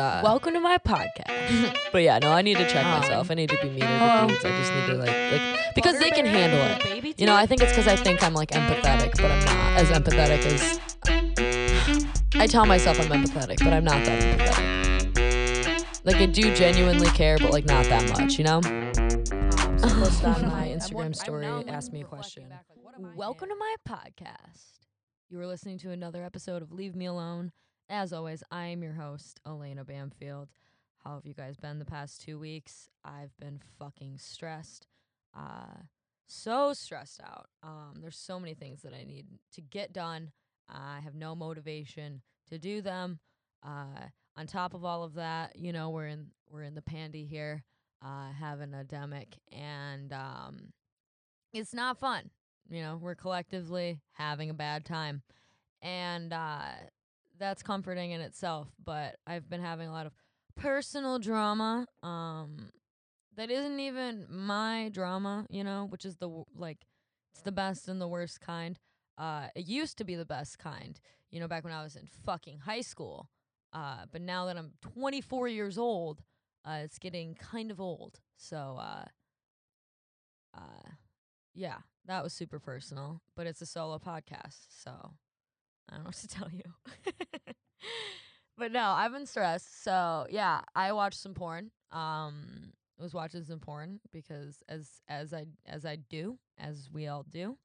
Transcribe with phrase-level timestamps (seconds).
[0.00, 1.76] Uh, Welcome to my podcast.
[1.92, 3.32] but yeah, no, I need to check Um, myself.
[3.32, 4.44] I need to be meaner to dudes.
[4.44, 7.18] I just need to like, like because they can handle it.
[7.18, 9.88] You know, I think it's because I think I'm like empathetic, but I'm not as
[9.88, 10.80] empathetic as.
[12.36, 16.04] I tell myself I'm empathetic, but I'm not that empathetic.
[16.04, 18.58] Like I do genuinely care, but like not that much, you know.
[18.58, 22.48] Um, post on my Instagram story, now ask me a question.
[22.48, 24.78] back, like, what am Welcome to my podcast.
[25.28, 27.50] You are listening to another episode of Leave Me Alone.
[27.90, 30.48] As always, I am your host, Elena Bamfield.
[31.02, 32.90] How have you guys been the past two weeks?
[33.02, 34.86] I've been fucking stressed.
[35.34, 35.84] Uh,
[36.26, 37.46] so stressed out.
[37.62, 40.32] Um, there's so many things that I need to get done.
[40.68, 42.20] I have no motivation
[42.50, 43.20] to do them.
[43.64, 47.24] Uh, on top of all of that, you know, we're in we're in the pandy
[47.24, 47.64] here,
[48.04, 50.72] uh, have an endemic, and um,
[51.54, 52.30] it's not fun.
[52.68, 55.22] You know, we're collectively having a bad time,
[55.80, 56.72] and uh,
[57.38, 58.68] that's comforting in itself.
[58.82, 60.12] But I've been having a lot of
[60.56, 61.86] personal drama.
[62.02, 62.70] Um,
[63.36, 66.86] that isn't even my drama, you know, which is the like,
[67.32, 68.78] it's the best and the worst kind.
[69.16, 72.06] Uh, it used to be the best kind, you know, back when I was in
[72.24, 73.30] fucking high school.
[73.72, 76.22] Uh, but now that I'm 24 years old,
[76.64, 78.20] uh, it's getting kind of old.
[78.36, 79.04] So, uh,
[80.56, 80.90] uh,
[81.54, 85.12] yeah, that was super personal, but it's a solo podcast, so
[85.88, 87.12] I don't know what to tell you.
[88.56, 89.82] but no, I've been stressed.
[89.82, 91.70] So yeah, I watched some porn.
[91.92, 97.24] Um, was watching some porn because as as I as I do, as we all
[97.30, 97.56] do.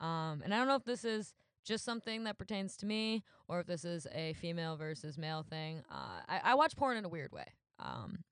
[0.00, 3.60] Um, and I don't know if this is just something that pertains to me or
[3.60, 5.82] if this is a female versus male thing.
[5.90, 7.44] Uh, I, I watch porn in a weird way.
[7.78, 8.24] Um,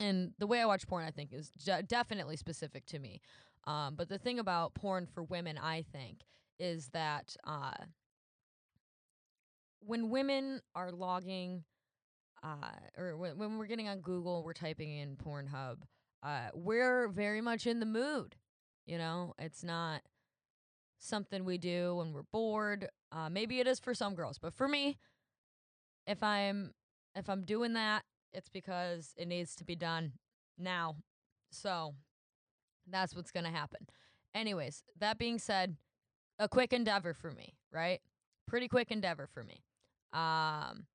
[0.00, 3.20] and the way I watch porn, I think, is ju- definitely specific to me.
[3.66, 6.20] Um, but the thing about porn for women, I think,
[6.58, 7.72] is that uh,
[9.86, 11.64] when women are logging,
[12.42, 15.78] uh, or when, when we're getting on Google, we're typing in Pornhub,
[16.22, 18.36] uh, we're very much in the mood.
[18.86, 20.02] You know, it's not
[20.98, 22.88] something we do when we're bored.
[23.12, 24.98] Uh, maybe it is for some girls, but for me,
[26.06, 26.72] if I'm
[27.14, 28.02] if I'm doing that,
[28.32, 30.12] it's because it needs to be done
[30.58, 30.96] now.
[31.50, 31.94] So
[32.90, 33.86] that's what's gonna happen.
[34.34, 35.76] Anyways, that being said,
[36.38, 38.00] a quick endeavor for me, right?
[38.48, 39.62] Pretty quick endeavor for me.
[40.14, 40.86] Um,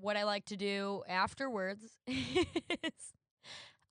[0.00, 3.14] what I like to do afterwards is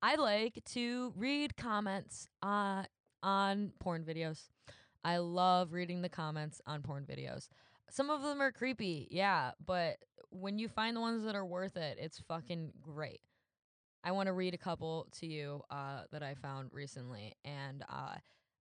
[0.02, 2.84] I like to read comments uh,
[3.22, 4.48] on porn videos.
[5.04, 7.50] I love reading the comments on porn videos.
[7.90, 9.98] Some of them are creepy, yeah, but
[10.30, 13.22] when you find the ones that are worth it, it's fucking great.
[14.04, 18.16] I want to read a couple to you uh, that I found recently, and uh,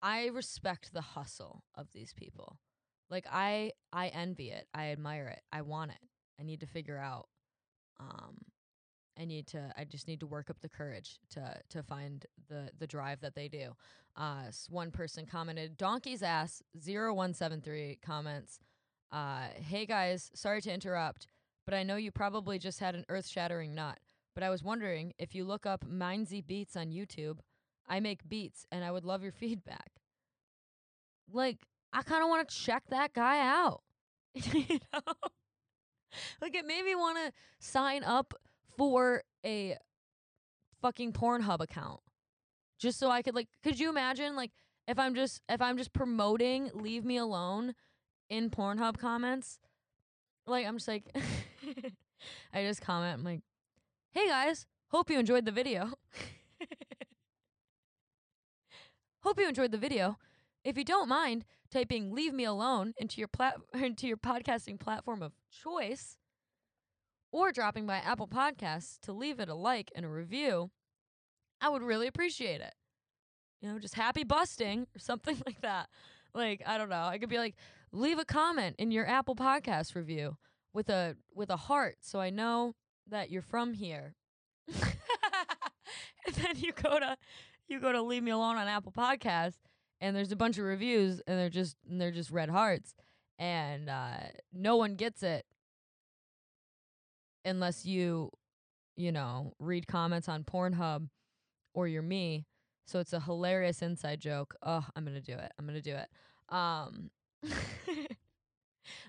[0.01, 2.59] I respect the hustle of these people.
[3.09, 4.67] Like I, I envy it.
[4.73, 5.41] I admire it.
[5.51, 5.97] I want it.
[6.39, 7.27] I need to figure out.
[7.99, 8.37] Um,
[9.17, 9.71] I need to.
[9.77, 13.35] I just need to work up the courage to to find the the drive that
[13.35, 13.73] they do.
[14.17, 18.59] Uh, one person commented, "Donkey's ass 0173 comments."
[19.11, 21.27] Uh, hey guys, sorry to interrupt,
[21.65, 23.99] but I know you probably just had an earth shattering nut.
[24.33, 27.37] But I was wondering if you look up Mindsy Beats on YouTube,
[27.87, 29.91] I make beats and I would love your feedback.
[31.31, 31.59] Like,
[31.95, 33.81] I kind of want to check that guy out.
[34.33, 35.13] you know?
[36.41, 38.33] Like, it made me want to sign up
[38.77, 39.77] for a
[40.81, 42.01] fucking Pornhub account
[42.77, 44.51] just so I could, like, could you imagine, like,
[44.87, 47.73] if I'm just if I'm just promoting leave me alone
[48.29, 49.59] in Pornhub comments,
[50.47, 51.05] like I'm just like
[52.53, 53.41] I just comment I'm like,
[54.11, 55.93] "Hey guys, hope you enjoyed the video."
[59.21, 60.17] hope you enjoyed the video.
[60.63, 65.21] If you don't mind typing leave me alone into your plat- into your podcasting platform
[65.21, 66.17] of choice
[67.31, 70.71] or dropping by Apple Podcasts to leave it a like and a review,
[71.59, 72.73] I would really appreciate it
[73.65, 75.89] you know, just happy busting or something like that.
[76.33, 77.03] Like, I don't know.
[77.03, 77.55] I could be like,
[77.91, 80.37] leave a comment in your Apple Podcast review
[80.73, 82.75] with a with a heart so I know
[83.09, 84.15] that you're from here.
[84.67, 87.17] and then you go to
[87.67, 89.55] you go to leave me alone on Apple Podcast
[90.01, 92.93] and there's a bunch of reviews and they're just and they're just red hearts
[93.39, 94.17] and uh
[94.53, 95.45] no one gets it
[97.43, 98.31] unless you
[98.95, 101.07] you know, read comments on Pornhub
[101.73, 102.45] or you're me.
[102.85, 104.55] So it's a hilarious inside joke.
[104.63, 105.51] Oh, I'm gonna do it.
[105.57, 106.07] I'm gonna do it.
[106.49, 107.09] Um,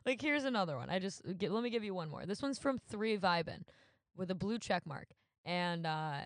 [0.07, 0.91] like here's another one.
[0.91, 2.25] I just get, let me give you one more.
[2.25, 3.63] This one's from Three Vibin
[4.17, 5.09] with a blue check mark,
[5.45, 6.21] and uh,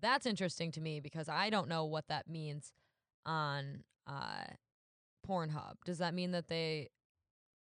[0.00, 2.72] that's interesting to me because I don't know what that means
[3.26, 4.44] on uh,
[5.26, 5.74] Pornhub.
[5.84, 6.90] Does that mean that they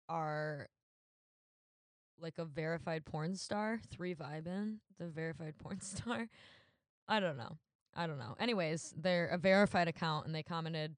[0.09, 0.69] are
[2.23, 6.29] like a verified porn star, three vibin, the verified porn star.
[7.09, 7.59] I don't know.
[7.95, 8.37] I don't know.
[8.39, 10.97] Anyways, they're a verified account and they commented,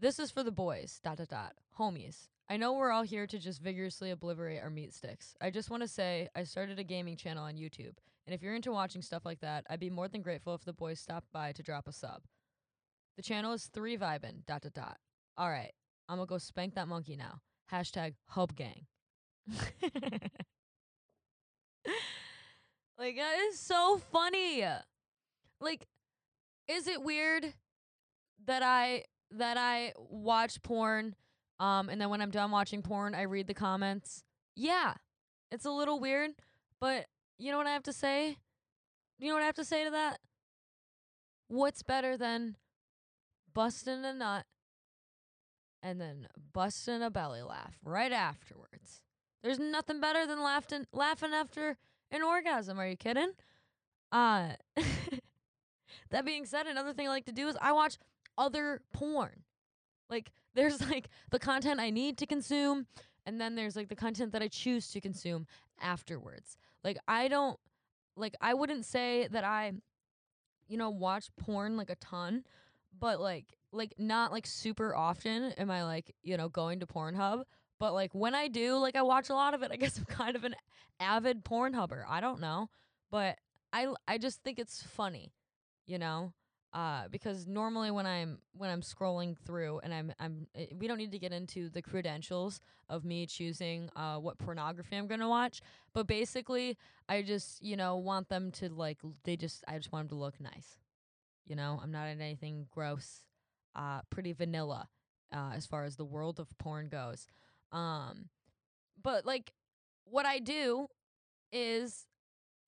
[0.00, 1.52] This is for the boys, dot dot dot.
[1.78, 2.28] Homies.
[2.48, 5.34] I know we're all here to just vigorously obliterate our meat sticks.
[5.40, 8.54] I just want to say I started a gaming channel on YouTube, and if you're
[8.54, 11.52] into watching stuff like that, I'd be more than grateful if the boys stopped by
[11.52, 12.22] to drop a sub.
[13.16, 14.96] The channel is three vibin, dot dot dot.
[15.38, 15.72] All right,
[16.08, 17.40] I'm gonna go spank that monkey now.
[17.72, 18.86] Hashtag hub gang.
[22.98, 24.64] like that is so funny.
[25.60, 25.86] Like,
[26.68, 27.54] is it weird
[28.46, 31.14] that I that I watch porn,
[31.58, 34.24] um, and then when I'm done watching porn, I read the comments?
[34.54, 34.94] Yeah,
[35.50, 36.32] it's a little weird,
[36.80, 37.06] but
[37.38, 38.36] you know what I have to say?
[39.18, 40.18] You know what I have to say to that?
[41.48, 42.56] What's better than
[43.56, 44.44] busting a nut
[45.82, 49.02] and then busting a belly laugh right afterwards?
[49.42, 51.78] There's nothing better than laughing laughing after
[52.10, 52.78] an orgasm.
[52.78, 53.30] Are you kidding?
[54.12, 54.50] Uh
[56.10, 57.96] that being said, another thing I like to do is I watch
[58.36, 59.42] other porn.
[60.10, 62.86] Like there's like the content I need to consume
[63.24, 65.46] and then there's like the content that I choose to consume
[65.80, 66.58] afterwards.
[66.84, 67.58] Like I don't
[68.16, 69.72] like I wouldn't say that I
[70.68, 72.44] you know watch porn like a ton,
[72.98, 77.44] but like like not like super often am I like, you know, going to Pornhub,
[77.78, 79.70] but like when I do, like I watch a lot of it.
[79.72, 80.54] I guess I'm kind of an
[81.00, 82.04] avid Pornhubber.
[82.08, 82.68] I don't know,
[83.10, 83.38] but
[83.72, 85.32] I I just think it's funny,
[85.86, 86.32] you know?
[86.72, 90.98] Uh, because normally when I'm when I'm scrolling through and I'm I'm eh, we don't
[90.98, 92.60] need to get into the credentials
[92.90, 95.62] of me choosing uh what pornography I'm gonna watch,
[95.94, 96.76] but basically
[97.08, 100.22] I just you know want them to like they just I just want them to
[100.22, 100.76] look nice,
[101.46, 103.24] you know I'm not in anything gross,
[103.74, 104.88] uh pretty vanilla,
[105.32, 107.26] uh as far as the world of porn goes,
[107.72, 108.28] um,
[109.02, 109.52] but like
[110.04, 110.88] what I do
[111.52, 112.06] is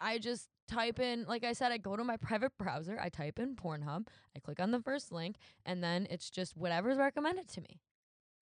[0.01, 3.39] I just type in, like I said, I go to my private browser, I type
[3.39, 7.61] in Pornhub, I click on the first link, and then it's just whatever's recommended to
[7.61, 7.81] me.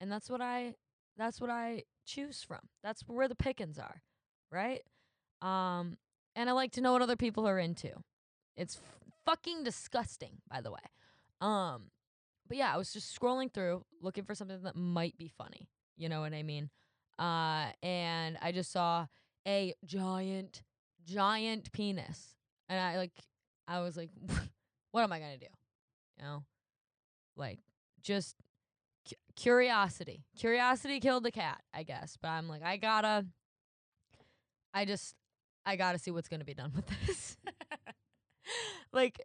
[0.00, 0.74] And that's what I
[1.16, 2.60] that's what I choose from.
[2.82, 4.02] That's where the pickings are,
[4.52, 4.82] right?
[5.40, 5.96] Um
[6.34, 7.90] and I like to know what other people are into.
[8.56, 8.78] It's
[9.26, 10.78] fucking disgusting, by the way.
[11.40, 11.90] Um
[12.48, 15.68] but yeah, I was just scrolling through looking for something that might be funny.
[15.96, 16.70] You know what I mean?
[17.18, 19.06] Uh and I just saw
[19.46, 20.62] a giant
[21.04, 22.36] giant penis.
[22.68, 23.12] And I like
[23.68, 24.10] I was like
[24.92, 25.52] what am I to do?
[26.18, 26.44] You know?
[27.36, 27.58] Like
[28.02, 28.36] just
[29.08, 30.24] cu- curiosity.
[30.38, 32.16] Curiosity killed the cat, I guess.
[32.20, 33.26] But I'm like I got to
[34.72, 35.14] I just
[35.64, 37.36] I got to see what's to be done with this.
[38.96, 39.20] like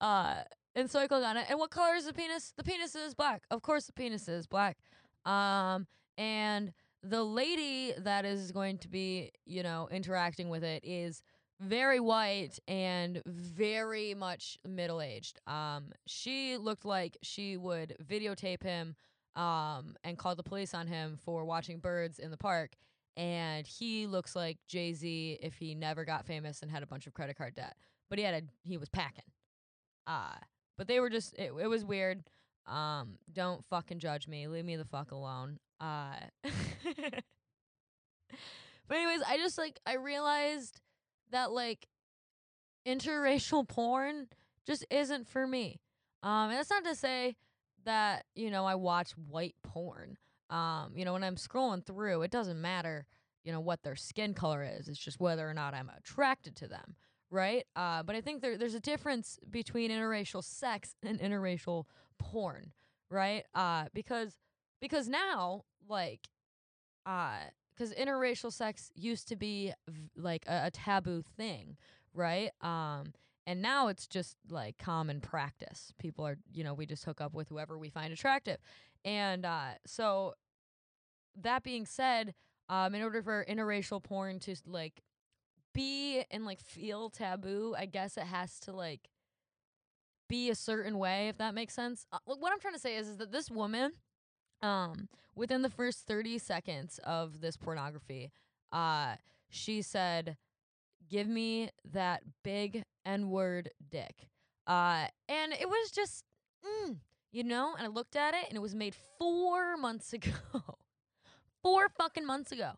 [0.00, 0.42] uh
[0.76, 1.46] and so I click on it.
[1.48, 2.52] And what color is the penis?
[2.56, 3.42] The penis is black.
[3.50, 4.78] Of course the penis is black.
[5.24, 6.72] Um and
[7.02, 11.22] the lady that is going to be, you know, interacting with it is
[11.60, 15.40] very white and very much middle aged.
[15.46, 18.94] Um, she looked like she would videotape him
[19.36, 22.72] um, and call the police on him for watching birds in the park.
[23.16, 27.06] And he looks like Jay Z if he never got famous and had a bunch
[27.06, 27.76] of credit card debt.
[28.08, 29.24] But he had a he was packing.
[30.06, 30.34] Uh
[30.76, 32.22] but they were just it, it was weird.
[32.66, 34.46] Um, don't fucking judge me.
[34.46, 35.58] Leave me the fuck alone.
[35.80, 36.14] Uh
[38.88, 40.80] But anyways, I just like I realized
[41.30, 41.86] that like
[42.86, 44.28] interracial porn
[44.66, 45.80] just isn't for me.
[46.22, 47.36] Um and that's not to say
[47.84, 50.16] that, you know, I watch white porn.
[50.50, 53.06] Um, you know, when I'm scrolling through, it doesn't matter,
[53.44, 54.88] you know, what their skin color is.
[54.88, 56.96] It's just whether or not I'm attracted to them,
[57.30, 57.64] right?
[57.76, 61.84] Uh, but I think there there's a difference between interracial sex and interracial
[62.18, 62.72] porn,
[63.10, 63.44] right?
[63.54, 64.36] Uh, because
[64.80, 66.28] because now like
[67.06, 67.38] uh
[67.74, 71.76] because interracial sex used to be v- like a, a taboo thing
[72.14, 73.12] right um
[73.46, 77.34] and now it's just like common practice people are you know we just hook up
[77.34, 78.58] with whoever we find attractive
[79.04, 80.34] and uh so
[81.36, 82.34] that being said
[82.68, 85.02] um in order for interracial porn to like
[85.78, 89.08] be and like feel taboo i guess it has to like
[90.28, 92.04] be a certain way if that makes sense.
[92.12, 93.92] Uh, what i'm trying to say is, is that this woman
[94.60, 98.32] um within the first 30 seconds of this pornography
[98.72, 99.14] uh
[99.48, 100.36] she said
[101.08, 104.28] give me that big n-word dick.
[104.66, 106.24] Uh and it was just
[106.66, 106.96] mm,
[107.30, 110.32] you know and i looked at it and it was made four months ago.
[111.62, 112.72] Four fucking months ago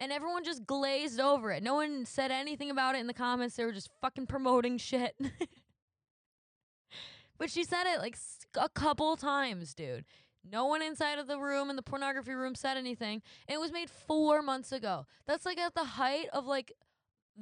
[0.00, 3.56] and everyone just glazed over it no one said anything about it in the comments
[3.56, 5.14] they were just fucking promoting shit
[7.38, 8.16] but she said it like
[8.56, 10.04] a couple times dude
[10.50, 13.22] No one inside of the room in the pornography room said anything.
[13.48, 15.06] It was made four months ago.
[15.26, 16.72] That's like at the height of like,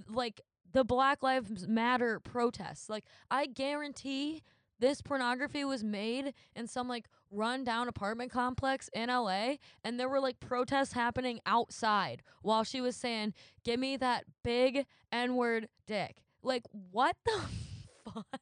[0.09, 0.41] like
[0.73, 2.89] the Black Lives Matter protests.
[2.89, 4.43] Like I guarantee
[4.79, 9.55] this pornography was made in some like run down apartment complex in LA
[9.85, 14.87] and there were like protests happening outside while she was saying, "Give me that big
[15.13, 17.41] N-word dick." Like what the
[18.05, 18.41] fuck?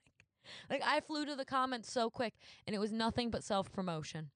[0.70, 2.34] Like I flew to the comments so quick
[2.66, 4.30] and it was nothing but self-promotion.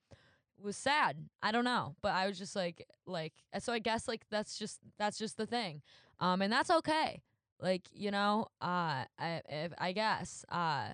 [0.59, 1.29] It was sad.
[1.43, 4.81] I don't know, but I was just like like so I guess like that's just
[4.99, 5.83] that's just the thing.
[6.21, 7.23] Um and that's okay.
[7.61, 10.91] Like, you know, uh I if, I guess uh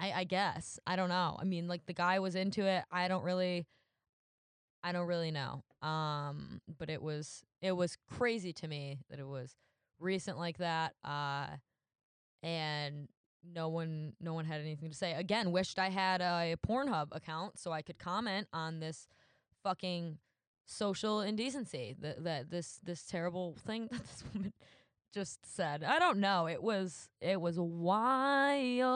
[0.00, 0.80] I, I guess.
[0.86, 1.36] I don't know.
[1.38, 2.84] I mean, like the guy was into it.
[2.90, 3.66] I don't really
[4.82, 5.62] I don't really know.
[5.82, 9.54] Um, but it was it was crazy to me that it was
[9.98, 10.94] recent like that.
[11.04, 11.46] Uh
[12.42, 13.08] and
[13.54, 15.12] no one no one had anything to say.
[15.12, 19.06] Again, wished I had a Pornhub account so I could comment on this
[19.62, 20.18] fucking
[20.66, 24.52] social indecency that that this this terrible thing that this woman
[25.12, 25.82] just said.
[25.84, 26.46] I don't know.
[26.46, 28.88] It was it was wild.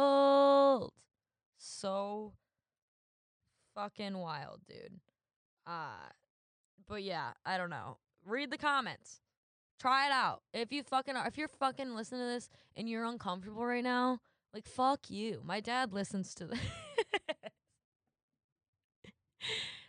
[1.57, 2.33] So
[3.75, 5.01] fucking wild, dude.
[5.67, 6.11] Uh
[6.89, 7.99] but yeah, I don't know.
[8.25, 9.21] Read the comments.
[9.81, 10.43] Try it out.
[10.53, 14.21] If you fucking are, if you're fucking listening to this and you're uncomfortable right now,
[14.53, 15.41] like fuck you.
[15.45, 16.61] My dad listens to this.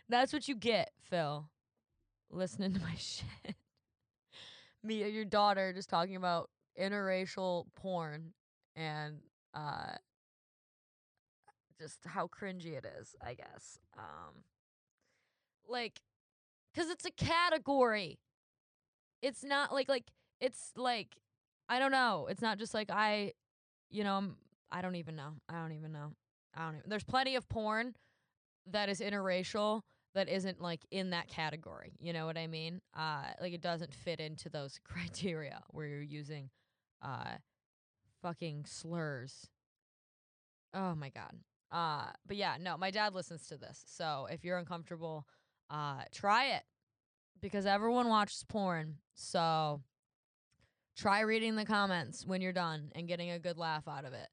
[0.08, 1.48] That's what you get, Phil.
[2.30, 3.56] Listening to my shit
[4.86, 6.50] me your daughter just talking about
[6.80, 8.32] interracial porn
[8.74, 9.18] and
[9.54, 9.96] uh
[11.80, 13.78] just how cringy it is, I guess.
[13.96, 14.44] Um
[15.68, 16.00] like
[16.74, 18.18] cuz it's a category.
[19.22, 21.16] It's not like like it's like
[21.68, 22.28] I don't know.
[22.30, 23.32] It's not just like I
[23.90, 24.36] you know, I'm,
[24.70, 25.34] I don't even know.
[25.48, 26.12] I don't even know.
[26.54, 26.90] I don't even.
[26.90, 27.94] There's plenty of porn
[28.66, 29.82] that is interracial
[30.16, 31.92] that isn't like in that category.
[32.00, 32.80] You know what I mean?
[32.96, 36.48] Uh, like it doesn't fit into those criteria where you're using
[37.02, 37.34] uh,
[38.22, 39.46] fucking slurs.
[40.72, 41.36] Oh my god.
[41.70, 43.84] Uh, but yeah, no, my dad listens to this.
[43.86, 45.26] So if you're uncomfortable,
[45.68, 46.62] uh, try it
[47.42, 48.96] because everyone watches porn.
[49.14, 49.82] So
[50.96, 54.28] try reading the comments when you're done and getting a good laugh out of it.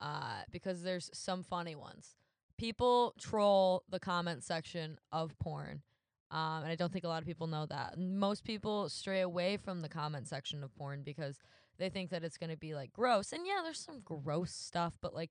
[0.00, 2.16] Uh, because there's some funny ones
[2.58, 5.82] people troll the comment section of porn.
[6.30, 7.98] Um, and I don't think a lot of people know that.
[7.98, 11.38] Most people stray away from the comment section of porn because
[11.78, 13.32] they think that it's going to be like gross.
[13.32, 15.30] And yeah, there's some gross stuff, but like,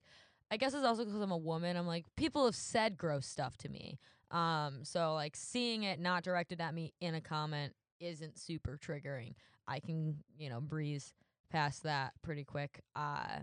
[0.52, 1.76] I guess it's also because I'm a woman.
[1.76, 4.00] I'm like, people have said gross stuff to me.
[4.32, 9.34] Um, so like seeing it not directed at me in a comment isn't super triggering.
[9.68, 11.14] I can, you know, breeze
[11.52, 12.82] past that pretty quick.
[12.96, 13.40] Uh,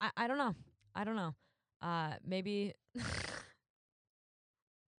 [0.00, 0.54] I, I don't know.
[0.96, 1.34] I don't know.
[1.82, 2.72] Uh, maybe.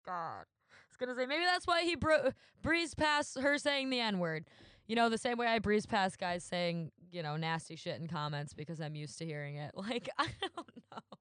[0.05, 0.45] God.
[0.45, 2.31] I was gonna say maybe that's why he bro-
[2.63, 4.45] breezed past her saying the n word.
[4.87, 8.07] You know, the same way I breeze past guys saying you know nasty shit in
[8.07, 9.73] comments because I'm used to hearing it.
[9.77, 11.19] Like I don't know.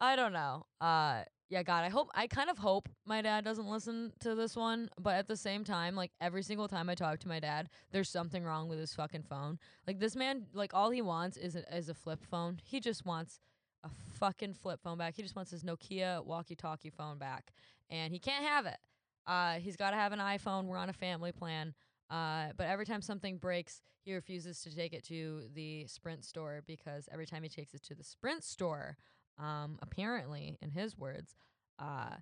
[0.00, 0.66] I don't know.
[0.80, 4.54] Uh, yeah, God, I hope I kind of hope my dad doesn't listen to this
[4.54, 7.70] one, but at the same time, like every single time I talk to my dad,
[7.90, 9.58] there's something wrong with his fucking phone.
[9.86, 12.58] Like this man, like all he wants is a, is a flip phone.
[12.62, 13.40] He just wants
[13.82, 13.88] a
[14.18, 15.14] fucking flip phone back.
[15.16, 17.52] He just wants his Nokia walkie-talkie phone back,
[17.88, 18.78] and he can't have it.
[19.26, 20.64] Uh, he's got to have an iPhone.
[20.64, 21.74] We're on a family plan.
[22.10, 26.62] Uh, but every time something breaks, he refuses to take it to the Sprint store
[26.66, 28.96] because every time he takes it to the Sprint store,
[29.38, 31.34] um, apparently, in his words,
[31.78, 32.16] uh,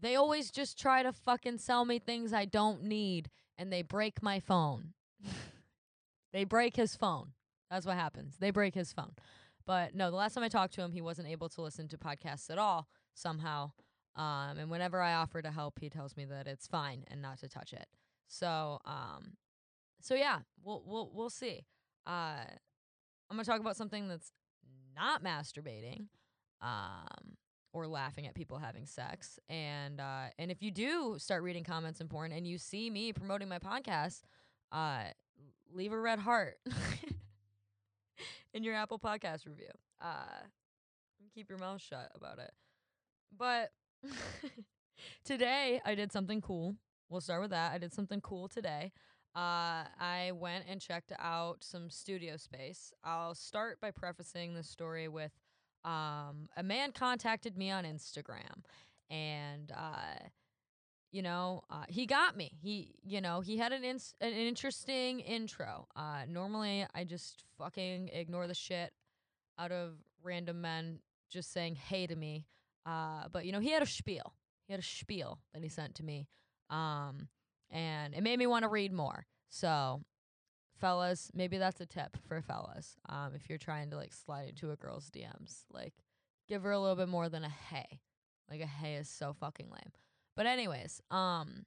[0.00, 4.22] they always just try to fucking sell me things I don't need and they break
[4.22, 4.92] my phone.
[6.32, 7.32] they break his phone.
[7.70, 8.36] That's what happens.
[8.38, 9.12] They break his phone.
[9.66, 11.98] But no, the last time I talked to him, he wasn't able to listen to
[11.98, 13.72] podcasts at all somehow.
[14.14, 17.38] Um, and whenever I offer to help, he tells me that it's fine and not
[17.40, 17.86] to touch it.
[18.28, 19.32] So, um,
[20.00, 21.64] so yeah, we'll we'll we'll see.
[22.06, 22.44] Uh,
[23.28, 24.30] I'm gonna talk about something that's
[24.96, 26.06] not masturbating
[26.60, 27.36] um,
[27.72, 29.38] or laughing at people having sex.
[29.48, 33.12] And uh, and if you do start reading comments in porn and you see me
[33.12, 34.22] promoting my podcast,
[34.72, 35.04] uh,
[35.72, 36.56] leave a red heart
[38.54, 39.70] in your Apple Podcast review.
[40.00, 40.44] Uh,
[41.34, 42.50] keep your mouth shut about it.
[43.36, 43.70] But
[45.24, 46.76] today I did something cool.
[47.08, 47.72] We'll start with that.
[47.72, 48.92] I did something cool today.
[49.36, 52.90] Uh, I went and checked out some studio space.
[53.04, 55.32] I'll start by prefacing the story with
[55.84, 58.64] um, a man contacted me on Instagram,
[59.10, 60.24] and uh,
[61.12, 62.52] you know, uh, he got me.
[62.62, 65.86] He, you know, he had an ins- an interesting intro.
[65.94, 68.92] Uh, normally, I just fucking ignore the shit
[69.58, 71.00] out of random men
[71.30, 72.46] just saying hey to me.
[72.86, 74.34] Uh, but you know, he had a spiel.
[74.66, 76.26] He had a spiel that he sent to me.
[76.70, 77.28] Um,
[77.70, 79.26] and it made me want to read more.
[79.48, 80.02] So,
[80.78, 82.96] fellas, maybe that's a tip for fellas.
[83.08, 85.94] Um, if you're trying to like slide into a girl's DMs, like
[86.48, 88.00] give her a little bit more than a hey.
[88.50, 89.92] Like a hey is so fucking lame.
[90.36, 91.64] But anyways, um,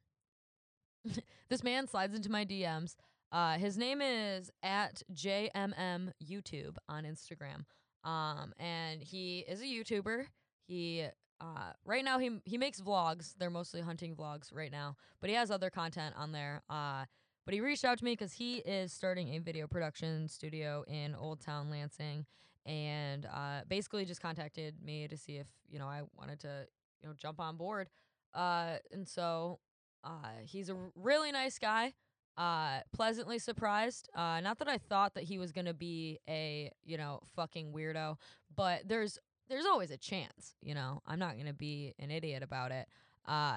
[1.49, 2.95] this man slides into my DMs.
[3.31, 7.65] Uh, his name is at JMM YouTube on Instagram.
[8.03, 10.25] Um, and he is a YouTuber.
[10.67, 11.05] He
[11.41, 13.33] uh, right now he he makes vlogs.
[13.37, 16.63] They're mostly hunting vlogs right now, but he has other content on there.
[16.69, 17.05] Uh,
[17.45, 21.15] but he reached out to me because he is starting a video production studio in
[21.15, 22.25] Old Town Lansing,
[22.65, 26.67] and uh, basically just contacted me to see if you know I wanted to
[27.01, 27.89] you know jump on board.
[28.33, 29.59] Uh, and so
[30.03, 31.93] uh, he's a really nice guy.
[32.37, 34.09] Uh, pleasantly surprised.
[34.15, 38.17] Uh, not that I thought that he was gonna be a you know fucking weirdo,
[38.55, 39.17] but there's
[39.49, 40.55] there's always a chance.
[40.61, 42.87] You know, I'm not gonna be an idiot about it.
[43.27, 43.55] Uh,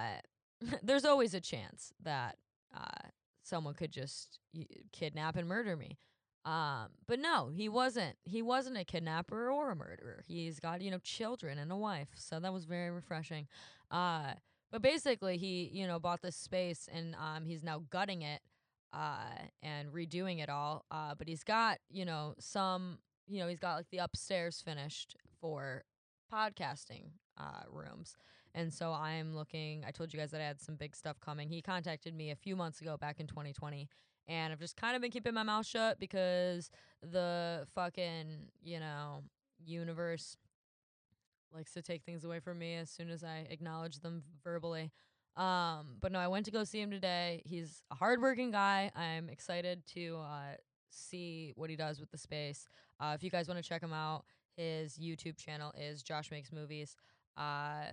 [0.82, 2.36] there's always a chance that
[2.74, 3.08] uh
[3.44, 4.38] someone could just
[4.92, 5.98] kidnap and murder me.
[6.44, 8.16] Um, but no, he wasn't.
[8.24, 10.24] He wasn't a kidnapper or a murderer.
[10.26, 13.46] He's got you know children and a wife, so that was very refreshing.
[13.90, 14.32] Uh,
[14.70, 18.40] but basically, he you know bought this space and um he's now gutting it
[18.92, 19.28] uh
[19.62, 20.84] and redoing it all.
[20.90, 25.16] Uh, but he's got you know some you know he's got like the upstairs finished
[25.42, 25.84] for
[26.32, 28.16] podcasting uh rooms.
[28.54, 29.84] And so I'm looking.
[29.86, 31.48] I told you guys that I had some big stuff coming.
[31.48, 33.88] He contacted me a few months ago, back in 2020,
[34.28, 36.70] and I've just kind of been keeping my mouth shut because
[37.02, 39.24] the fucking you know
[39.64, 40.36] universe
[41.54, 44.90] likes to take things away from me as soon as I acknowledge them verbally.
[45.36, 47.42] Um, but no, I went to go see him today.
[47.46, 48.90] He's a hardworking guy.
[48.94, 50.56] I'm excited to uh,
[50.90, 52.66] see what he does with the space.
[53.00, 54.24] Uh, if you guys want to check him out,
[54.56, 56.96] his YouTube channel is Josh Makes Movies.
[57.36, 57.92] Uh,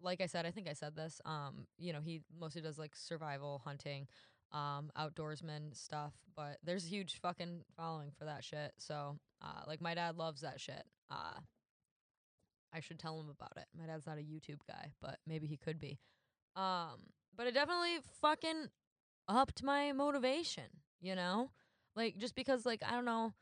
[0.00, 1.20] like I said, I think I said this.
[1.24, 4.06] Um, you know, he mostly does like survival hunting,
[4.52, 8.72] um, outdoorsman stuff, but there's a huge fucking following for that shit.
[8.78, 10.84] So, uh, like my dad loves that shit.
[11.10, 11.40] Uh,
[12.72, 13.66] I should tell him about it.
[13.78, 15.98] My dad's not a YouTube guy, but maybe he could be.
[16.56, 18.68] Um, but it definitely fucking
[19.28, 20.64] upped my motivation,
[21.00, 21.50] you know?
[21.96, 23.32] Like just because like I don't know,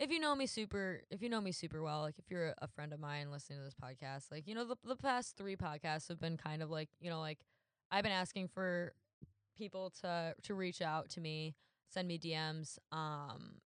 [0.00, 2.66] if you know me super if you know me super well like if you're a
[2.66, 6.08] friend of mine listening to this podcast like you know the, the past three podcasts
[6.08, 7.38] have been kind of like you know like
[7.92, 8.94] i've been asking for
[9.56, 11.54] people to to reach out to me
[11.92, 13.56] send me dms um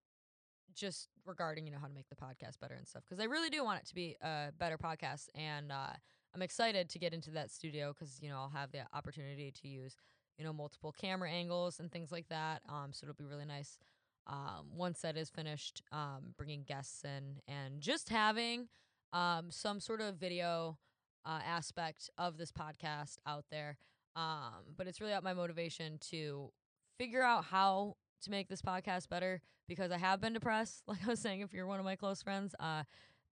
[0.75, 3.49] just regarding you know how to make the podcast better and stuff because i really
[3.49, 5.93] do want it to be a better podcast and uh
[6.35, 9.69] i'm excited to get into that studio because you know i'll have the opportunity to
[9.69, 9.97] use
[10.37, 13.79] you know multiple camera angles and things like that um so it'll be really nice
[14.27, 18.69] um, once that is finished, um, bringing guests in and just having
[19.13, 20.79] um, some sort of video
[21.27, 23.77] uh, aspect of this podcast out there.
[24.17, 26.53] Um, but it's really up my motivation to
[26.99, 30.83] figure out how to make this podcast better because I have been depressed.
[30.89, 32.85] Like I was saying, if you're one of my close friends, uh,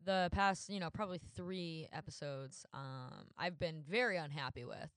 [0.04, 4.90] the past, you know, probably three episodes, um, I've been very unhappy with,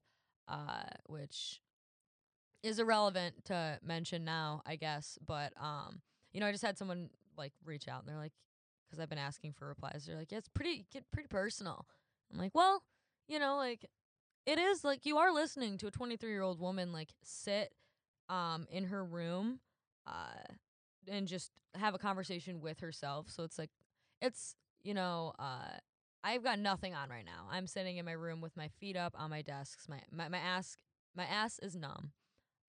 [0.47, 1.61] uh, which
[2.65, 5.19] is irrelevant to mention now, I guess.
[5.25, 6.01] But um,
[6.33, 8.33] you know, I just had someone like reach out and they're like,
[8.89, 10.05] because I've been asking for replies.
[10.05, 11.85] They're like, yeah, it's pretty get pretty personal.
[12.33, 12.83] I'm like, well,
[13.27, 13.85] you know, like
[14.45, 17.73] it is like you are listening to a 23 year old woman like sit
[18.27, 19.59] um in her room
[20.07, 20.41] uh
[21.07, 23.27] and just have a conversation with herself.
[23.29, 23.71] So it's like
[24.21, 25.77] it's you know uh
[26.23, 27.47] I've got nothing on right now.
[27.51, 29.87] I'm sitting in my room with my feet up on my desks.
[29.87, 30.77] My my, my ass
[31.15, 32.11] my ass is numb.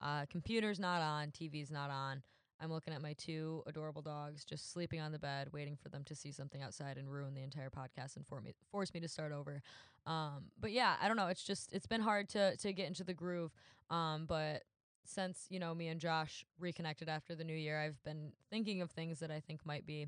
[0.00, 2.22] Uh, computer's not on, TV's not on.
[2.61, 6.04] I'm looking at my two adorable dogs just sleeping on the bed, waiting for them
[6.04, 9.09] to see something outside and ruin the entire podcast and for me, force me to
[9.09, 9.61] start over.
[10.06, 11.26] Um, but yeah, I don't know.
[11.26, 13.52] It's just it's been hard to to get into the groove.
[13.90, 14.62] Um, but
[15.04, 18.90] since you know me and Josh reconnected after the new year, I've been thinking of
[18.90, 20.06] things that I think might be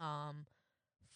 [0.00, 0.46] um,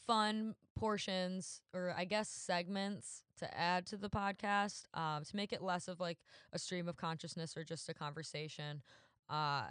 [0.07, 5.63] fun portions or I guess segments to add to the podcast um, to make it
[5.63, 6.19] less of like
[6.53, 8.83] a stream of consciousness or just a conversation.
[9.29, 9.65] Uh,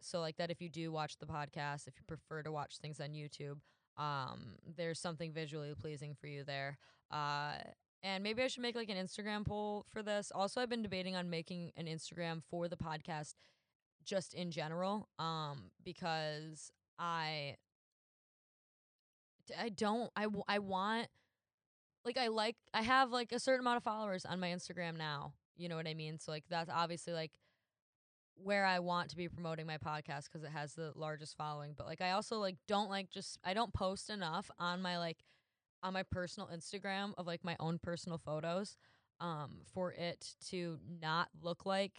[0.00, 3.00] so like that if you do watch the podcast, if you prefer to watch things
[3.00, 3.58] on YouTube,
[3.96, 6.78] um, there's something visually pleasing for you there.
[7.10, 7.54] Uh,
[8.02, 10.30] and maybe I should make like an Instagram poll for this.
[10.34, 13.34] Also, I've been debating on making an Instagram for the podcast
[14.04, 17.56] just in general um, because I
[19.58, 21.08] I don't I, want
[22.04, 25.32] like I like I have like a certain amount of followers on my Instagram now.
[25.56, 26.18] You know what I mean?
[26.18, 27.32] So like that's obviously like
[28.42, 31.74] where I want to be promoting my podcast because it has the largest following.
[31.76, 35.18] But like I also like don't like just I don't post enough on my like
[35.82, 38.76] on my personal Instagram of like my own personal photos
[39.20, 41.92] um for it to not look like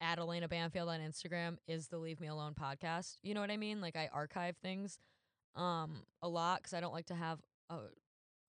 [0.00, 3.16] Adelina Banfield on Instagram is the Leave Me Alone podcast.
[3.22, 3.80] You know what I mean?
[3.80, 4.98] Like I archive things
[5.56, 7.88] um a lot cuz I don't like to have uh,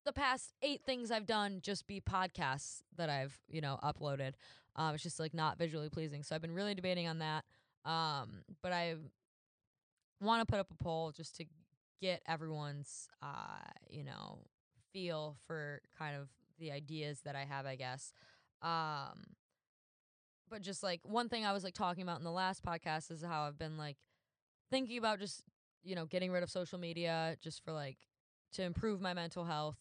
[0.04, 4.34] the past 8 things I've done just be podcasts that I've, you know, uploaded.
[4.76, 6.22] Um it's just like not visually pleasing.
[6.22, 7.44] So I've been really debating on that.
[7.84, 8.96] Um but I
[10.20, 11.44] want to put up a poll just to
[12.00, 14.38] get everyone's uh you know
[14.92, 18.12] feel for kind of the ideas that I have, I guess.
[18.60, 19.36] Um
[20.48, 23.22] but just like one thing I was like talking about in the last podcast is
[23.22, 23.96] how I've been like
[24.70, 25.42] thinking about just,
[25.84, 27.98] you know, getting rid of social media just for like
[28.54, 29.78] to improve my mental health.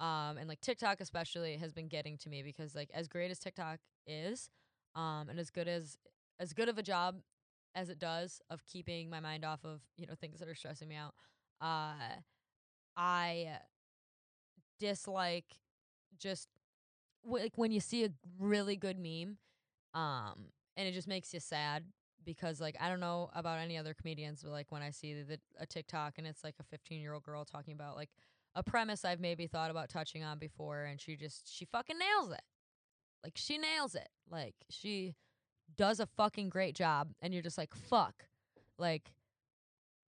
[0.00, 3.38] Um and like TikTok especially has been getting to me because like as great as
[3.38, 4.50] TikTok is,
[4.94, 5.96] um and as good as
[6.40, 7.16] as good of a job
[7.74, 10.88] as it does of keeping my mind off of, you know, things that are stressing
[10.88, 11.14] me out.
[11.60, 11.94] Uh
[12.96, 13.58] I
[14.78, 15.56] dislike
[16.18, 16.48] just
[17.24, 19.38] w- like when you see a really good meme
[19.94, 21.84] um and it just makes you sad
[22.24, 25.38] because like I don't know about any other comedians but like when I see the,
[25.58, 28.10] a TikTok and it's like a 15 year old girl talking about like
[28.54, 32.32] a premise I've maybe thought about touching on before and she just she fucking nails
[32.32, 32.42] it
[33.22, 35.14] like she nails it like she
[35.76, 38.26] does a fucking great job and you're just like fuck
[38.78, 39.12] like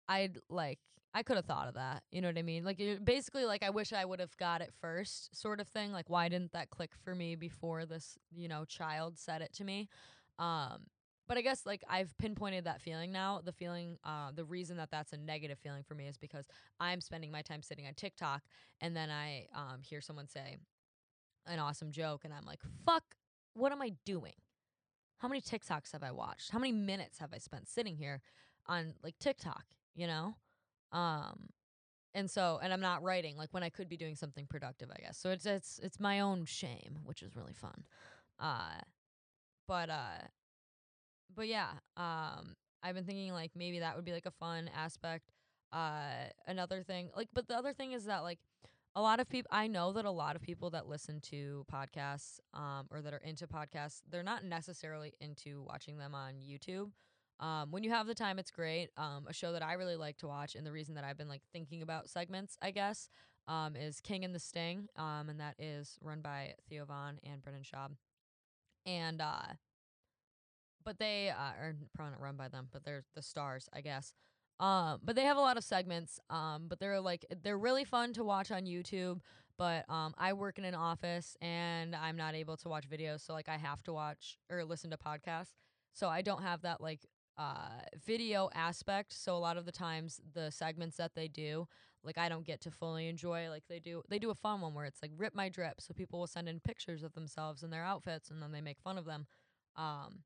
[0.09, 0.79] I'd like
[1.14, 2.02] I could have thought of that.
[2.12, 2.62] You know what I mean?
[2.62, 5.90] Like it, basically like I wish I would have got it first sort of thing.
[5.90, 9.64] Like why didn't that click for me before this, you know, child said it to
[9.64, 9.88] me?
[10.38, 10.88] Um
[11.29, 13.41] but I guess like I've pinpointed that feeling now.
[13.45, 16.47] The feeling uh the reason that that's a negative feeling for me is because
[16.81, 18.43] I'm spending my time sitting on TikTok
[18.81, 20.57] and then I um hear someone say
[21.47, 23.05] an awesome joke and I'm like, "Fuck,
[23.55, 24.35] what am I doing?"
[25.19, 26.51] How many TikToks have I watched?
[26.51, 28.21] How many minutes have I spent sitting here
[28.67, 30.37] on like TikTok, you know?
[30.93, 31.49] Um
[32.15, 35.01] and so and I'm not writing like when I could be doing something productive, I
[35.01, 35.19] guess.
[35.19, 37.85] So it's it's it's my own shame, which is really fun.
[38.39, 38.81] Uh
[39.67, 40.19] but uh
[41.35, 45.31] but yeah, um I've been thinking like maybe that would be like a fun aspect.
[45.73, 48.39] Uh another thing, like but the other thing is that like
[48.95, 52.39] a lot of people I know that a lot of people that listen to podcasts
[52.55, 56.91] um or that are into podcasts, they're not necessarily into watching them on YouTube.
[57.39, 58.89] Um, when you have the time, it's great.
[58.97, 61.29] Um, a show that I really like to watch, and the reason that I've been
[61.29, 63.11] like thinking about segments, I guess,
[63.47, 67.43] um, is King and the Sting, um, and that is run by Theo Von and
[67.43, 67.91] Brendan Schaub,
[68.87, 69.53] and uh,
[70.87, 74.14] but they uh, are probably not run by them, but they're the stars, I guess.
[74.59, 76.18] Um, but they have a lot of segments.
[76.31, 79.20] Um, but they're like they're really fun to watch on YouTube.
[79.59, 83.33] But um, I work in an office and I'm not able to watch videos, so
[83.33, 85.55] like I have to watch or listen to podcasts.
[85.92, 87.01] So I don't have that like
[87.38, 89.12] uh, video aspect.
[89.12, 91.66] So a lot of the times the segments that they do,
[92.05, 93.49] like I don't get to fully enjoy.
[93.49, 95.81] Like they do, they do a fun one where it's like rip my drip.
[95.81, 98.79] So people will send in pictures of themselves and their outfits, and then they make
[98.79, 99.27] fun of them.
[99.75, 100.20] Um,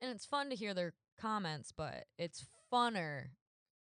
[0.00, 3.26] and it's fun to hear their comments, but it's funner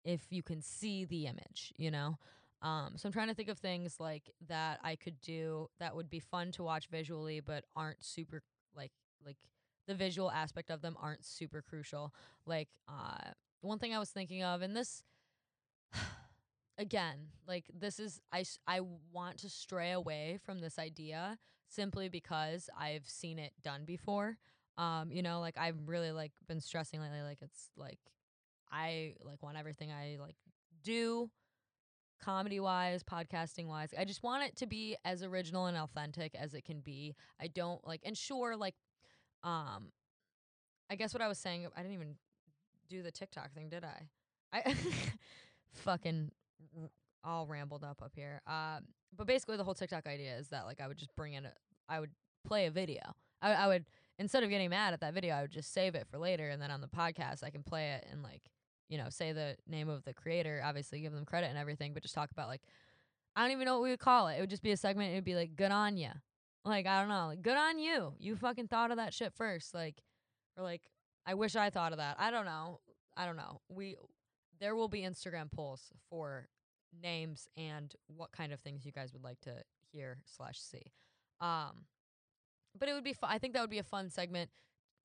[0.03, 2.17] if you can see the image, you know.
[2.61, 6.09] Um, so I'm trying to think of things like that I could do that would
[6.09, 8.41] be fun to watch visually, but aren't super
[8.75, 8.91] like
[9.25, 9.37] like
[9.87, 12.13] the visual aspect of them aren't super crucial.
[12.45, 13.31] Like uh
[13.61, 15.03] one thing I was thinking of and this
[16.77, 18.81] again, like this is I I
[19.13, 21.37] want to stray away from this idea
[21.69, 24.37] simply because I've seen it done before.
[24.79, 27.99] Um you know, like I've really like been stressing lately like it's like
[28.71, 30.35] I like want everything I like
[30.83, 31.29] do
[32.23, 33.89] comedy wise, podcasting wise.
[33.97, 37.15] I just want it to be as original and authentic as it can be.
[37.39, 38.75] I don't like and sure like
[39.43, 39.91] um,
[40.89, 42.15] I guess what I was saying, I didn't even
[42.89, 44.07] do the TikTok thing, did I?
[44.51, 44.75] I
[45.73, 46.31] fucking
[47.23, 48.41] all rambled up up here.
[48.47, 51.45] Um, but basically the whole TikTok idea is that like I would just bring in
[51.45, 51.51] a,
[51.87, 52.11] I would
[52.45, 53.01] play a video.
[53.41, 53.85] I, I would
[54.19, 56.61] instead of getting mad at that video, I would just save it for later, and
[56.61, 58.43] then on the podcast I can play it and like
[58.87, 62.03] you know say the name of the creator, obviously give them credit and everything, but
[62.03, 62.61] just talk about like
[63.35, 64.37] I don't even know what we would call it.
[64.37, 65.11] It would just be a segment.
[65.11, 66.11] It would be like good on you,
[66.65, 67.27] like, I don't know.
[67.27, 68.13] Like, good on you.
[68.19, 69.73] You fucking thought of that shit first.
[69.73, 70.01] Like,
[70.57, 70.81] or like,
[71.25, 72.17] I wish I thought of that.
[72.19, 72.79] I don't know.
[73.15, 73.61] I don't know.
[73.69, 73.95] We,
[74.59, 76.47] there will be Instagram polls for
[77.01, 79.53] names and what kind of things you guys would like to
[79.91, 80.91] hear slash see.
[81.39, 81.85] Um,
[82.79, 84.49] but it would be, fu- I think that would be a fun segment,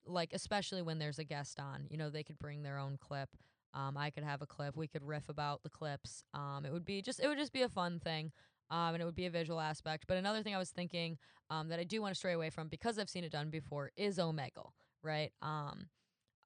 [0.06, 1.86] like, especially when there's a guest on.
[1.90, 3.30] You know, they could bring their own clip.
[3.74, 4.76] Um, I could have a clip.
[4.76, 6.24] We could riff about the clips.
[6.32, 8.32] Um, it would be just, it would just be a fun thing
[8.70, 10.04] um, and it would be a visual aspect.
[10.06, 11.18] But another thing I was thinking
[11.50, 13.90] um, that I do want to stray away from because I've seen it done before
[13.96, 14.70] is Omegle,
[15.02, 15.32] right?
[15.42, 15.86] Um,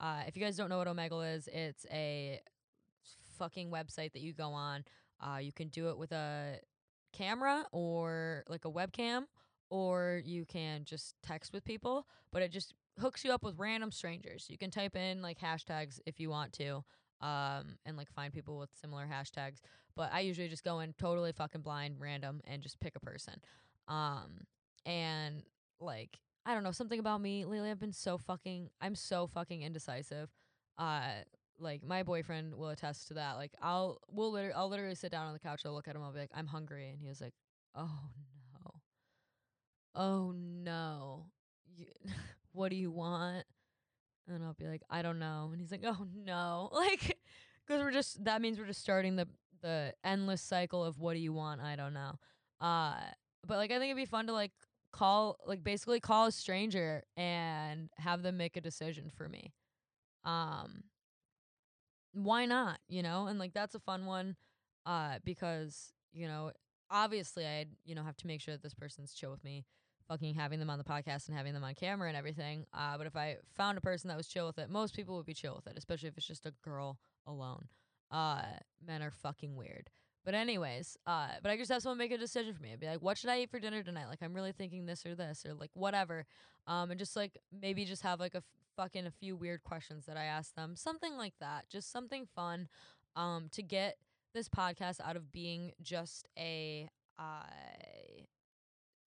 [0.00, 2.40] uh, if you guys don't know what Omegle is, it's a
[3.38, 4.84] fucking website that you go on.
[5.20, 6.60] Uh, you can do it with a
[7.12, 9.24] camera or like a webcam
[9.70, 13.90] or you can just text with people, but it just hooks you up with random
[13.90, 14.46] strangers.
[14.48, 16.84] You can type in like hashtags if you want to,
[17.20, 19.60] um, and like find people with similar hashtags.
[19.96, 23.34] But I usually just go in totally fucking blind, random, and just pick a person.
[23.88, 24.46] Um,
[24.86, 25.42] and
[25.80, 27.70] like I don't know something about me lately.
[27.70, 28.70] I've been so fucking.
[28.80, 30.30] I'm so fucking indecisive.
[30.78, 31.02] Uh,
[31.60, 33.36] like my boyfriend will attest to that.
[33.36, 35.62] Like I'll we'll literally I'll literally sit down on the couch.
[35.66, 36.02] I'll look at him.
[36.02, 37.34] I'll be like, I'm hungry, and he was like,
[37.74, 38.37] Oh no,
[39.94, 41.26] oh no,
[41.74, 41.86] you,
[42.52, 43.44] what do you want?
[44.28, 45.50] And I'll be like, I don't know.
[45.52, 47.18] And he's like, Oh no, like,
[47.66, 49.28] because we're just that means we're just starting the
[49.62, 51.60] the endless cycle of what do you want?
[51.60, 52.12] I don't know.
[52.60, 52.94] Uh,
[53.46, 54.52] but like I think it'd be fun to like
[54.92, 59.52] call like basically call a stranger and have them make a decision for me.
[60.24, 60.84] Um
[62.12, 63.26] why not, you know?
[63.26, 64.36] And like that's a fun one
[64.86, 66.52] uh because, you know,
[66.90, 69.64] obviously I'd, you know, have to make sure that this person's chill with me
[70.08, 72.66] fucking having them on the podcast and having them on camera and everything.
[72.72, 75.26] Uh but if I found a person that was chill with it, most people would
[75.26, 77.68] be chill with it, especially if it's just a girl alone.
[78.10, 78.42] Uh
[78.86, 79.90] men are fucking weird.
[80.24, 82.72] But anyways, uh, but I just have someone make a decision for me.
[82.72, 84.08] I'd be like, what should I eat for dinner tonight?
[84.08, 86.26] Like, I'm really thinking this or this or like whatever.
[86.66, 88.44] Um, and just like maybe just have like a f-
[88.76, 91.70] fucking a few weird questions that I ask them, something like that.
[91.70, 92.68] Just something fun,
[93.16, 93.96] um, to get
[94.34, 97.44] this podcast out of being just a uh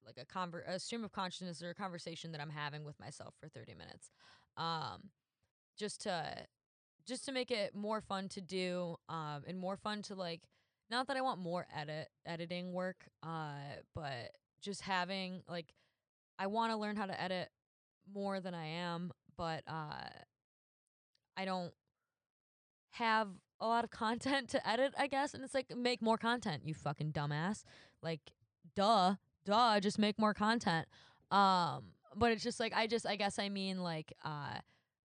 [0.05, 3.33] like a conver- a stream of consciousness or a conversation that I'm having with myself
[3.39, 4.11] for 30 minutes.
[4.57, 5.09] Um,
[5.77, 6.45] just to
[7.07, 10.41] just to make it more fun to do um and more fun to like
[10.91, 13.53] not that I want more edit editing work, uh,
[13.95, 15.73] but just having like
[16.37, 17.49] I want to learn how to edit
[18.13, 20.09] more than I am, but uh,
[21.37, 21.71] I don't
[22.91, 25.33] have a lot of content to edit, I guess.
[25.33, 27.63] And it's like make more content, you fucking dumbass.
[28.01, 28.21] Like,
[28.75, 30.87] duh, duh, just make more content.
[31.31, 31.83] Um,
[32.15, 34.59] but it's just like I just I guess I mean like uh,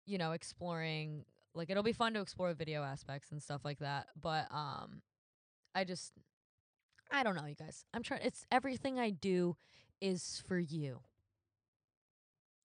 [0.06, 4.08] you know, exploring like it'll be fun to explore video aspects and stuff like that.
[4.20, 5.02] But um
[5.76, 6.14] I just
[7.12, 7.86] I don't know, you guys.
[7.94, 9.56] I'm trying it's everything I do
[10.02, 11.02] is for you.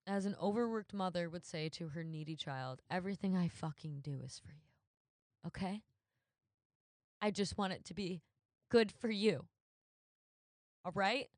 [0.07, 4.41] As an overworked mother would say to her needy child, everything I fucking do is
[4.43, 5.49] for you.
[5.49, 5.83] Okay?
[7.21, 8.23] I just want it to be
[8.71, 9.45] good for you.
[10.85, 11.29] All right?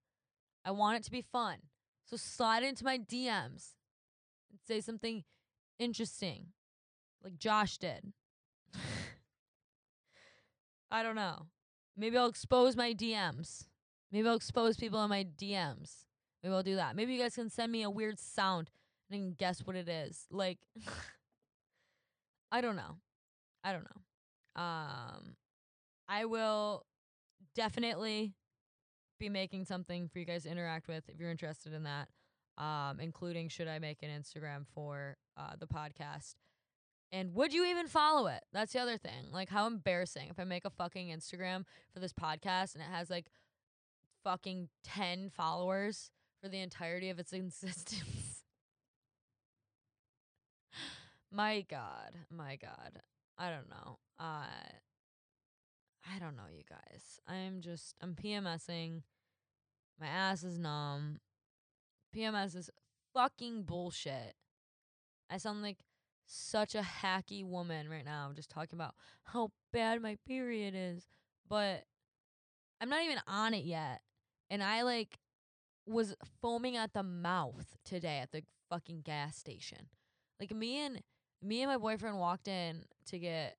[0.64, 1.56] I want it to be fun.
[2.04, 3.74] So slide into my DMs
[4.50, 5.24] and say something
[5.78, 6.46] interesting,
[7.22, 8.12] like Josh did.
[10.90, 11.46] I don't know.
[11.96, 13.66] Maybe I'll expose my DMs.
[14.10, 16.04] Maybe I'll expose people in my DMs.
[16.42, 16.96] Maybe I'll do that.
[16.96, 18.70] Maybe you guys can send me a weird sound
[19.10, 20.26] and guess what it is.
[20.30, 20.58] Like,
[22.52, 22.96] I don't know.
[23.62, 24.62] I don't know.
[24.62, 25.36] Um,
[26.08, 26.84] I will
[27.54, 28.34] definitely
[29.20, 32.08] be making something for you guys to interact with if you're interested in that.
[32.58, 36.34] Um, including should I make an Instagram for uh, the podcast?
[37.12, 38.42] And would you even follow it?
[38.52, 39.30] That's the other thing.
[39.32, 43.08] Like, how embarrassing if I make a fucking Instagram for this podcast and it has
[43.08, 43.26] like
[44.24, 46.10] fucking 10 followers
[46.42, 48.42] for the entirety of its existence.
[51.32, 52.12] my God.
[52.30, 53.00] My God.
[53.38, 53.98] I don't know.
[54.18, 54.44] Uh,
[56.04, 57.20] I don't know, you guys.
[57.28, 59.02] I'm just, I'm PMSing.
[60.00, 61.20] My ass is numb.
[62.16, 62.70] PMS is
[63.14, 64.34] fucking bullshit.
[65.30, 65.78] I sound like
[66.26, 68.26] such a hacky woman right now.
[68.28, 71.06] I'm just talking about how bad my period is.
[71.48, 71.84] But
[72.80, 74.00] I'm not even on it yet.
[74.48, 75.18] And I like
[75.86, 79.88] was foaming at the mouth today at the fucking gas station.
[80.38, 81.02] Like me and
[81.42, 83.56] me and my boyfriend walked in to get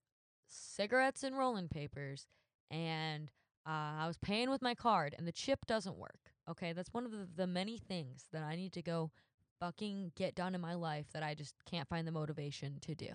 [0.52, 2.28] cigarettes and rolling papers
[2.70, 3.32] and
[3.68, 6.32] uh, I was paying with my card and the chip doesn't work.
[6.50, 9.12] Okay, that's one of the, the many things that I need to go
[9.60, 13.10] fucking get done in my life that I just can't find the motivation to do.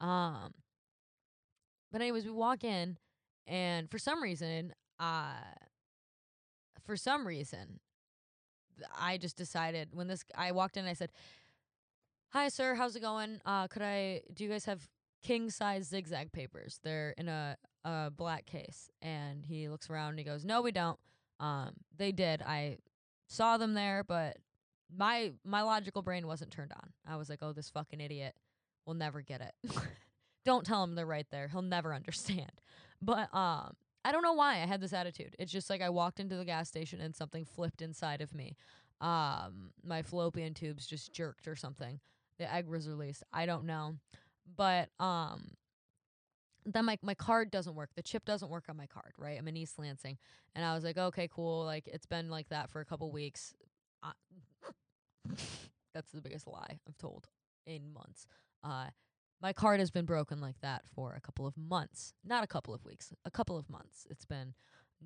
[0.00, 0.54] Um
[1.92, 2.98] but anyways, we walk in
[3.46, 5.54] and for some reason, uh
[6.84, 7.80] for some reason
[8.98, 11.12] I just decided when this I walked in I said,
[12.30, 13.40] "Hi sir, how's it going?
[13.46, 14.88] Uh could I do you guys have
[15.26, 16.80] king size zigzag papers?
[16.82, 20.72] They're in a a black case." And he looks around and he goes, "No, we
[20.72, 20.98] don't."
[21.40, 22.42] Um they did.
[22.42, 22.78] I
[23.28, 24.38] saw them there, but
[24.94, 26.92] my my logical brain wasn't turned on.
[27.06, 28.34] I was like, "Oh, this fucking idiot
[28.86, 29.54] will never get it."
[30.44, 31.48] Don't tell him they're right there.
[31.48, 32.52] He'll never understand.
[33.02, 35.34] But um I don't know why I had this attitude.
[35.36, 38.56] It's just like I walked into the gas station and something flipped inside of me.
[39.00, 41.98] Um my fallopian tubes just jerked or something.
[42.38, 43.24] The egg was released.
[43.32, 43.96] I don't know.
[44.56, 45.56] But um
[46.66, 47.90] then my my card doesn't work.
[47.94, 49.38] The chip doesn't work on my card, right?
[49.38, 50.18] I'm in East Lansing,
[50.54, 51.64] and I was like, okay, cool.
[51.64, 53.54] Like it's been like that for a couple weeks.
[54.02, 54.12] I,
[55.94, 57.28] that's the biggest lie I've told
[57.66, 58.26] in months.
[58.62, 58.86] Uh,
[59.40, 62.74] my card has been broken like that for a couple of months, not a couple
[62.74, 64.06] of weeks, a couple of months.
[64.10, 64.54] It's been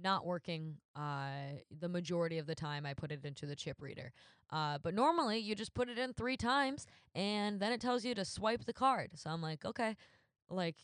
[0.02, 4.12] not working uh, the majority of the time I put it into the chip reader.
[4.50, 8.14] Uh, but normally you just put it in three times and then it tells you
[8.14, 9.10] to swipe the card.
[9.14, 9.96] So I'm like, okay,
[10.48, 10.76] like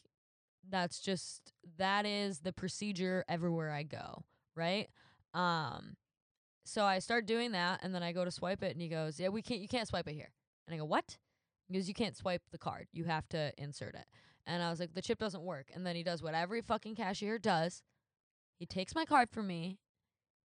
[0.68, 4.24] that's just that is the procedure everywhere I go,
[4.55, 4.88] right?
[5.35, 5.96] Um,
[6.64, 9.20] so I start doing that and then I go to swipe it and he goes,
[9.20, 10.31] yeah, we can't, you can't swipe it here.
[10.66, 11.18] And I go, what?
[11.70, 12.88] Because you can't swipe the card.
[12.92, 14.07] You have to insert it.
[14.46, 15.66] And I was like, the chip doesn't work.
[15.74, 17.83] And then he does what every fucking cashier does
[18.59, 19.79] he takes my card from me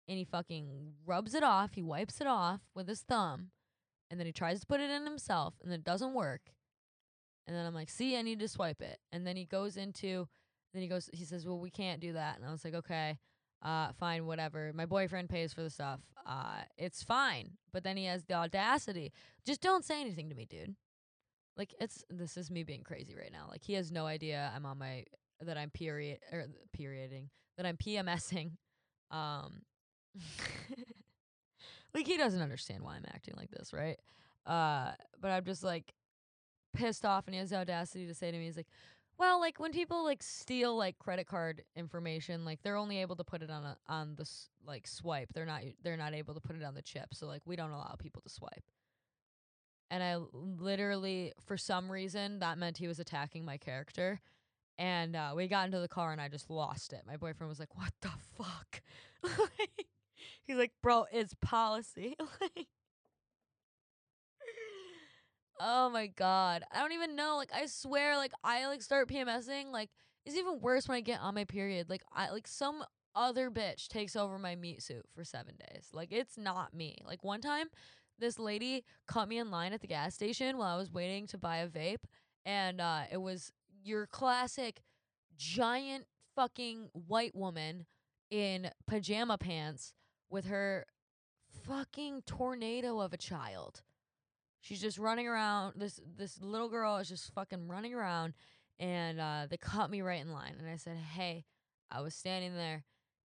[0.08, 1.74] and he fucking rubs it off.
[1.74, 3.52] He wipes it off with his thumb
[4.10, 6.41] and then he tries to put it in himself and it doesn't work.
[7.47, 9.00] And then I'm like, see, I need to swipe it.
[9.12, 10.28] And then he goes into,
[10.74, 12.38] then he goes, he says, well, we can't do that.
[12.38, 13.17] And I was like, okay,
[13.63, 14.71] uh, fine, whatever.
[14.74, 16.02] My boyfriend pays for the stuff.
[16.26, 17.52] Uh, it's fine.
[17.71, 19.12] But then he has the audacity.
[19.45, 20.76] Just don't say anything to me, dude.
[21.58, 23.47] Like it's this is me being crazy right now.
[23.50, 25.04] Like he has no idea I'm on my
[25.41, 27.30] that I'm period or perioding
[27.62, 28.52] that I'm PMSing.
[29.12, 29.62] Um,
[31.93, 33.97] like he doesn't understand why I'm acting like this, right?
[34.45, 35.93] Uh, but I'm just like
[36.74, 38.67] pissed off, and he has the audacity to say to me, he's like,
[39.17, 43.24] "Well, like when people like steal like credit card information, like they're only able to
[43.24, 45.34] put it on a on the s- like swipe.
[45.34, 47.13] They're not they're not able to put it on the chip.
[47.13, 48.63] So like we don't allow people to swipe."
[49.91, 54.21] And I literally, for some reason, that meant he was attacking my character.
[54.81, 57.03] And uh, we got into the car and I just lost it.
[57.05, 58.81] My boyfriend was like, "What the fuck?"
[60.43, 62.15] He's like, "Bro, it's policy."
[65.59, 67.35] oh my god, I don't even know.
[67.37, 69.71] Like, I swear, like I like start PMSing.
[69.71, 69.91] Like,
[70.25, 71.87] it's even worse when I get on my period.
[71.87, 72.83] Like, I like some
[73.15, 75.89] other bitch takes over my meat suit for seven days.
[75.93, 76.97] Like, it's not me.
[77.05, 77.67] Like one time,
[78.17, 81.37] this lady caught me in line at the gas station while I was waiting to
[81.37, 82.03] buy a vape,
[82.47, 83.51] and uh, it was
[83.83, 84.81] your classic
[85.37, 87.85] giant fucking white woman
[88.29, 89.93] in pajama pants
[90.29, 90.85] with her
[91.65, 93.81] fucking tornado of a child.
[94.61, 95.73] She's just running around.
[95.75, 98.33] This this little girl is just fucking running around,
[98.79, 100.55] and uh, they caught me right in line.
[100.59, 101.45] And I said, "Hey,"
[101.89, 102.83] I was standing there,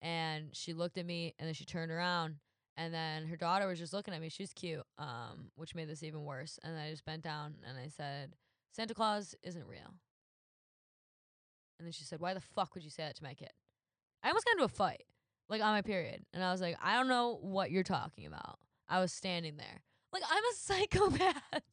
[0.02, 2.38] and she looked at me, and then she turned around,
[2.76, 4.30] and then her daughter was just looking at me.
[4.30, 6.60] She's cute, um, which made this even worse.
[6.64, 8.34] And I just bent down and I said,
[8.72, 9.94] "Santa Claus isn't real."
[11.80, 13.52] And then she said, Why the fuck would you say that to my kid?
[14.22, 15.04] I almost got into a fight,
[15.48, 16.26] like on my period.
[16.34, 18.60] And I was like, I don't know what you're talking about.
[18.90, 19.84] I was standing there.
[20.12, 21.64] Like, I'm a psychopath.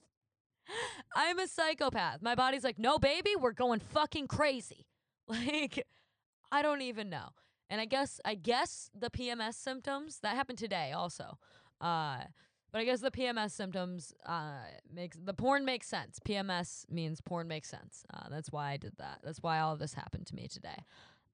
[1.14, 2.22] I'm a psychopath.
[2.22, 4.86] My body's like, No, baby, we're going fucking crazy.
[5.28, 5.84] Like,
[6.52, 7.30] I don't even know.
[7.68, 11.36] And I guess, I guess the PMS symptoms, that happened today also.
[11.80, 12.18] Uh,
[12.76, 14.58] but I guess the PMS symptoms uh,
[14.94, 16.18] makes the porn makes sense.
[16.28, 18.04] PMS means porn makes sense.
[18.12, 19.20] Uh, that's why I did that.
[19.24, 20.76] That's why all of this happened to me today.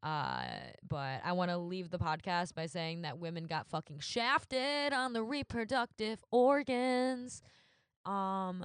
[0.05, 0.44] Uh,
[0.88, 5.14] but I want to leave the podcast by saying that women got fucking shafted on
[5.14, 7.42] the reproductive organs.
[8.07, 8.64] Um,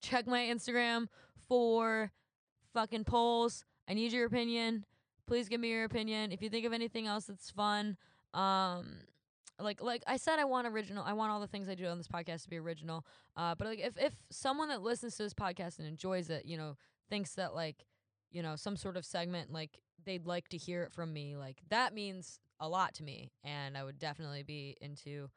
[0.00, 1.08] check my Instagram
[1.48, 2.12] for
[2.72, 3.64] fucking polls.
[3.88, 4.84] I need your opinion.
[5.26, 6.30] Please give me your opinion.
[6.30, 7.96] If you think of anything else that's fun,
[8.32, 8.98] um,
[9.64, 11.04] like like I said, I want original.
[11.04, 13.04] I want all the things I do on this podcast to be original.
[13.36, 16.56] Uh, but like if if someone that listens to this podcast and enjoys it, you
[16.56, 16.76] know,
[17.08, 17.84] thinks that like
[18.30, 21.58] you know some sort of segment like they'd like to hear it from me, like
[21.70, 25.28] that means a lot to me, and I would definitely be into.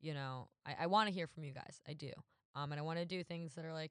[0.00, 1.80] You know, I, I want to hear from you guys.
[1.88, 2.12] I do.
[2.54, 3.90] Um, and I want to do things that are like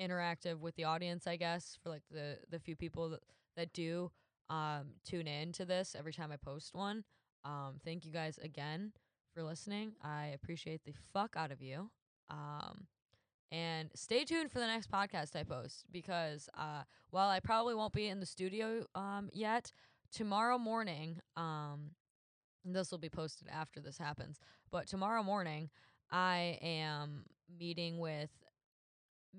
[0.00, 3.20] interactive with the audience, I guess, for like the the few people that,
[3.56, 4.10] that do
[4.50, 7.04] um tune in to this every time I post one.
[7.44, 8.92] Um, thank you guys again
[9.38, 9.92] for listening.
[10.02, 11.90] I appreciate the fuck out of you.
[12.28, 12.88] Um,
[13.52, 17.92] and stay tuned for the next podcast I post because uh, while I probably won't
[17.92, 19.70] be in the studio um, yet,
[20.12, 21.92] tomorrow morning, um,
[22.64, 24.40] this will be posted after this happens,
[24.72, 25.70] but tomorrow morning,
[26.10, 27.24] I am
[27.60, 28.30] meeting with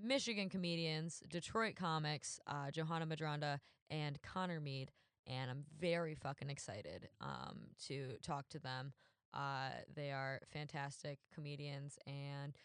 [0.02, 4.92] Michigan comedians, Detroit comics, uh, Johanna Madranda, and Connor Mead.
[5.28, 8.94] And I'm very fucking excited um, to talk to them.
[9.34, 11.98] Uh, they are fantastic comedians.
[12.08, 12.56] And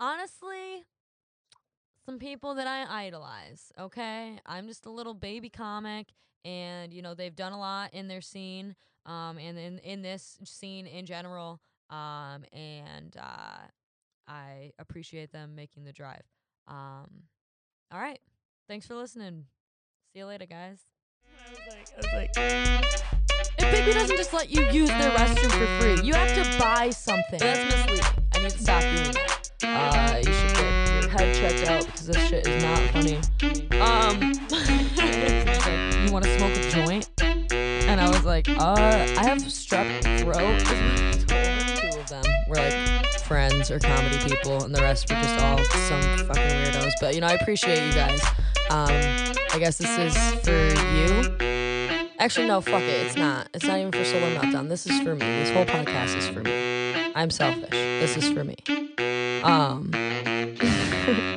[0.00, 0.84] honestly,
[2.06, 4.38] some people that I idolize, okay?
[4.46, 6.08] I'm just a little baby comic.
[6.44, 10.38] And, you know, they've done a lot in their scene um, and in, in this
[10.44, 11.60] scene in general.
[11.90, 13.66] Um, and uh,
[14.28, 16.24] I appreciate them making the drive.
[16.68, 17.24] Um,
[17.92, 18.20] all right.
[18.68, 19.46] Thanks for listening.
[20.12, 20.80] See you later, guys.
[21.46, 23.23] I was like, I was like,
[23.58, 26.90] if Biggby doesn't just let you use their restroom for free, you have to buy
[26.90, 27.38] something.
[27.38, 28.04] That's misleading.
[28.34, 29.50] I need to stop doing that.
[29.62, 33.16] Uh, you should get your head checked out because this shit is not funny.
[33.80, 34.32] Um,
[36.04, 37.10] you want to smoke a joint?
[37.22, 40.40] And I was like, uh, I have strep throat.
[40.40, 41.76] is what I told her.
[41.76, 45.58] Two of them were like friends or comedy people, and the rest were just all
[45.58, 46.92] some fucking weirdos.
[47.00, 48.22] But you know, I appreciate you guys.
[48.70, 48.90] Um,
[49.52, 50.50] I guess this is for
[50.94, 51.53] you.
[52.18, 53.06] Actually, no, fuck it.
[53.06, 53.48] It's not.
[53.52, 54.68] It's not even for Solar Meltdown.
[54.68, 55.26] This is for me.
[55.26, 57.12] This whole podcast is for me.
[57.14, 57.70] I'm selfish.
[57.70, 58.56] This is for me.
[59.42, 59.90] Um.